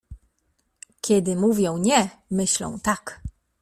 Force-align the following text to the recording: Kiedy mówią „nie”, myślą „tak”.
Kiedy 1.01 1.35
mówią 1.35 1.77
„nie”, 1.77 2.09
myślą 2.31 2.79
„tak”. 2.79 3.21